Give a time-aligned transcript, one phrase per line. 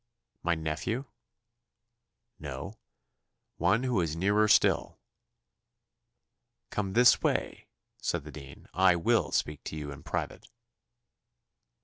[0.41, 1.05] "My nephew?"
[2.39, 2.79] "No;
[3.57, 4.99] one who is nearer still."
[6.71, 7.67] "Come this way,"
[8.01, 10.47] said the dean; "I will speak to you in private."